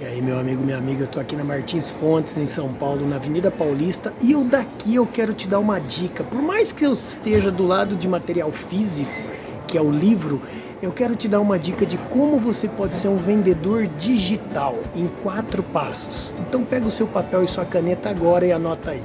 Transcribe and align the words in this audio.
E 0.00 0.04
aí, 0.04 0.22
meu 0.22 0.38
amigo, 0.38 0.62
minha 0.62 0.78
amiga, 0.78 1.02
eu 1.02 1.06
tô 1.08 1.18
aqui 1.18 1.34
na 1.34 1.42
Martins 1.42 1.90
Fontes, 1.90 2.38
em 2.38 2.46
São 2.46 2.72
Paulo, 2.72 3.04
na 3.04 3.16
Avenida 3.16 3.50
Paulista, 3.50 4.12
e 4.22 4.30
eu 4.30 4.44
daqui 4.44 4.94
eu 4.94 5.04
quero 5.04 5.34
te 5.34 5.48
dar 5.48 5.58
uma 5.58 5.80
dica. 5.80 6.22
Por 6.22 6.40
mais 6.40 6.70
que 6.70 6.86
eu 6.86 6.92
esteja 6.92 7.50
do 7.50 7.66
lado 7.66 7.96
de 7.96 8.06
material 8.06 8.52
físico, 8.52 9.10
que 9.66 9.76
é 9.76 9.82
o 9.82 9.90
livro, 9.90 10.40
eu 10.80 10.92
quero 10.92 11.16
te 11.16 11.26
dar 11.26 11.40
uma 11.40 11.58
dica 11.58 11.84
de 11.84 11.98
como 12.10 12.38
você 12.38 12.68
pode 12.68 12.96
ser 12.96 13.08
um 13.08 13.16
vendedor 13.16 13.88
digital 13.98 14.78
em 14.94 15.08
quatro 15.20 15.64
passos. 15.64 16.32
Então 16.46 16.62
pega 16.62 16.86
o 16.86 16.92
seu 16.92 17.08
papel 17.08 17.42
e 17.42 17.48
sua 17.48 17.64
caneta 17.64 18.08
agora 18.08 18.46
e 18.46 18.52
anota 18.52 18.92
aí. 18.92 19.02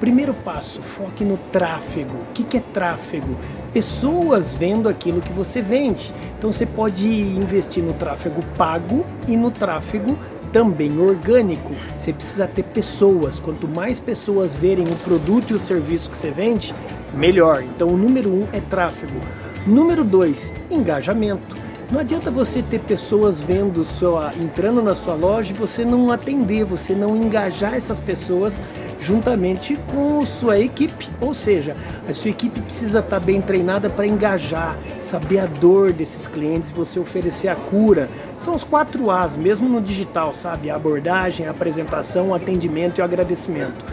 Primeiro 0.00 0.34
passo, 0.34 0.82
foque 0.82 1.24
no 1.24 1.38
tráfego. 1.50 2.16
O 2.16 2.32
que, 2.34 2.56
é 2.56 2.60
tráfego? 2.60 3.36
Pessoas 3.72 4.54
vendo 4.54 4.88
aquilo 4.88 5.20
que 5.20 5.32
você 5.32 5.62
vende. 5.62 6.12
Então 6.38 6.52
você 6.52 6.66
pode 6.66 7.06
investir 7.08 7.82
no 7.82 7.94
tráfego 7.94 8.42
pago 8.56 9.06
e 9.26 9.36
no 9.36 9.50
tráfego 9.50 10.18
também 10.52 10.98
orgânico. 10.98 11.72
Você 11.98 12.12
precisa 12.12 12.46
ter 12.46 12.62
pessoas. 12.62 13.38
Quanto 13.38 13.66
mais 13.66 13.98
pessoas 13.98 14.54
verem 14.54 14.84
o 14.84 14.96
produto 14.96 15.50
e 15.50 15.54
o 15.54 15.58
serviço 15.58 16.10
que 16.10 16.18
você 16.18 16.30
vende, 16.30 16.74
melhor. 17.14 17.62
Então 17.62 17.88
o 17.88 17.96
número 17.96 18.30
um 18.30 18.46
é 18.52 18.60
tráfego. 18.60 19.18
Número 19.66 20.04
dois, 20.04 20.52
engajamento. 20.70 21.56
Não 21.90 22.00
adianta 22.00 22.32
você 22.32 22.62
ter 22.62 22.80
pessoas 22.80 23.40
vendo 23.40 23.84
sua, 23.84 24.32
entrando 24.42 24.82
na 24.82 24.92
sua 24.92 25.14
loja 25.14 25.52
e 25.52 25.56
você 25.56 25.84
não 25.84 26.10
atender, 26.10 26.64
você 26.64 26.94
não 26.94 27.16
engajar 27.16 27.74
essas 27.74 28.00
pessoas 28.00 28.60
juntamente 29.00 29.78
com 29.92 30.26
sua 30.26 30.58
equipe. 30.58 31.08
Ou 31.20 31.32
seja, 31.32 31.76
a 32.08 32.12
sua 32.12 32.30
equipe 32.30 32.60
precisa 32.60 32.98
estar 32.98 33.20
bem 33.20 33.40
treinada 33.40 33.88
para 33.88 34.04
engajar, 34.04 34.76
saber 35.00 35.38
a 35.38 35.46
dor 35.46 35.92
desses 35.92 36.26
clientes, 36.26 36.70
você 36.70 36.98
oferecer 36.98 37.46
a 37.46 37.54
cura. 37.54 38.08
São 38.36 38.56
os 38.56 38.64
quatro 38.64 39.08
A's, 39.08 39.36
mesmo 39.36 39.68
no 39.68 39.80
digital, 39.80 40.34
sabe? 40.34 40.68
A 40.68 40.74
abordagem, 40.74 41.46
a 41.46 41.52
apresentação, 41.52 42.30
o 42.30 42.34
atendimento 42.34 42.98
e 42.98 43.00
o 43.00 43.04
agradecimento. 43.04 43.86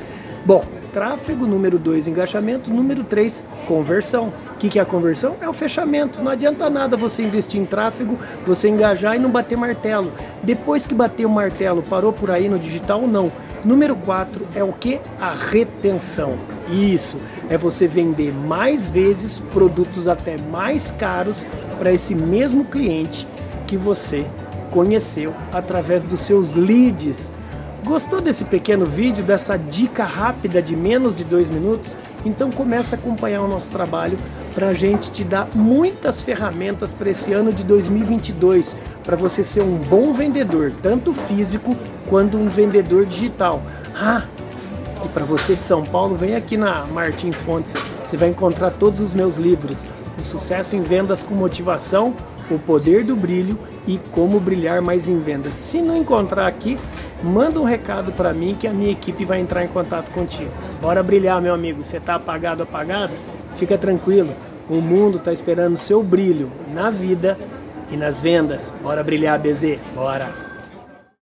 Bom, 0.43 0.65
tráfego, 0.93 1.47
número 1.47 1.79
2, 1.79 2.07
engajamento, 2.07 2.69
número 2.69 3.03
3, 3.03 3.43
conversão. 3.67 4.31
O 4.53 4.57
que, 4.57 4.69
que 4.69 4.79
é 4.79 4.81
a 4.83 4.85
conversão? 4.85 5.35
É 5.41 5.49
o 5.49 5.53
fechamento. 5.53 6.21
Não 6.21 6.31
adianta 6.31 6.69
nada 6.69 6.95
você 6.95 7.23
investir 7.23 7.59
em 7.59 7.65
tráfego, 7.65 8.17
você 8.45 8.69
engajar 8.69 9.15
e 9.15 9.19
não 9.19 9.31
bater 9.31 9.57
martelo. 9.57 10.11
Depois 10.43 10.85
que 10.85 10.93
bater 10.93 11.25
o 11.25 11.29
martelo, 11.29 11.81
parou 11.81 12.13
por 12.13 12.29
aí 12.29 12.47
no 12.47 12.59
digital 12.59 13.01
ou 13.01 13.07
não? 13.07 13.31
Número 13.65 13.95
4 13.95 14.47
é 14.53 14.63
o 14.63 14.71
que? 14.71 15.01
A 15.19 15.33
retenção. 15.33 16.35
Isso, 16.69 17.17
é 17.49 17.57
você 17.57 17.87
vender 17.87 18.31
mais 18.31 18.85
vezes 18.85 19.39
produtos 19.51 20.07
até 20.07 20.37
mais 20.51 20.91
caros 20.91 21.43
para 21.79 21.91
esse 21.91 22.13
mesmo 22.13 22.65
cliente 22.65 23.27
que 23.65 23.75
você 23.75 24.25
conheceu 24.69 25.33
através 25.51 26.03
dos 26.03 26.19
seus 26.21 26.53
leads 26.53 27.31
Gostou 27.83 28.21
desse 28.21 28.45
pequeno 28.45 28.85
vídeo, 28.85 29.25
dessa 29.25 29.57
dica 29.57 30.05
rápida 30.05 30.61
de 30.61 30.73
menos 30.73 31.17
de 31.17 31.25
dois 31.25 31.49
minutos? 31.49 31.93
Então 32.25 32.49
comece 32.49 32.95
a 32.95 32.97
acompanhar 32.97 33.41
o 33.41 33.47
nosso 33.47 33.69
trabalho 33.69 34.17
para 34.55 34.69
a 34.69 34.73
gente 34.73 35.11
te 35.11 35.21
dar 35.21 35.49
muitas 35.53 36.21
ferramentas 36.21 36.93
para 36.93 37.09
esse 37.09 37.33
ano 37.33 37.51
de 37.51 37.61
2022, 37.65 38.73
para 39.03 39.17
você 39.17 39.43
ser 39.43 39.63
um 39.63 39.75
bom 39.75 40.13
vendedor, 40.13 40.71
tanto 40.81 41.13
físico 41.13 41.75
quanto 42.09 42.37
um 42.37 42.47
vendedor 42.47 43.05
digital. 43.05 43.61
Ah, 43.93 44.23
e 45.03 45.07
para 45.09 45.25
você 45.25 45.53
de 45.53 45.63
São 45.63 45.83
Paulo, 45.83 46.15
vem 46.15 46.35
aqui 46.35 46.55
na 46.55 46.85
Martins 46.85 47.37
Fontes, 47.37 47.73
você 48.05 48.15
vai 48.15 48.29
encontrar 48.29 48.71
todos 48.71 49.01
os 49.01 49.13
meus 49.13 49.35
livros, 49.35 49.85
o 50.17 50.23
sucesso 50.23 50.77
em 50.77 50.81
vendas 50.81 51.21
com 51.21 51.35
motivação, 51.35 52.15
o 52.49 52.57
poder 52.59 53.03
do 53.03 53.15
brilho 53.15 53.57
e 53.87 53.97
como 54.11 54.39
brilhar 54.39 54.81
mais 54.81 55.09
em 55.09 55.17
vendas. 55.17 55.55
Se 55.55 55.81
não 55.81 55.97
encontrar 55.97 56.47
aqui, 56.47 56.79
manda 57.23 57.59
um 57.59 57.63
recado 57.63 58.11
para 58.11 58.33
mim 58.33 58.55
que 58.59 58.67
a 58.67 58.73
minha 58.73 58.91
equipe 58.91 59.23
vai 59.25 59.39
entrar 59.39 59.63
em 59.63 59.67
contato 59.67 60.11
contigo. 60.11 60.51
Bora 60.81 61.01
brilhar, 61.01 61.41
meu 61.41 61.53
amigo. 61.53 61.83
Você 61.83 61.99
tá 61.99 62.15
apagado, 62.15 62.63
apagada? 62.63 63.13
Fica 63.55 63.77
tranquilo. 63.77 64.33
O 64.69 64.75
mundo 64.75 65.19
tá 65.19 65.31
esperando 65.31 65.77
seu 65.77 66.03
brilho 66.03 66.51
na 66.73 66.89
vida 66.89 67.37
e 67.89 67.97
nas 67.97 68.19
vendas. 68.19 68.73
Bora 68.81 69.03
brilhar, 69.03 69.39
BZ. 69.39 69.79
Bora. 69.95 70.52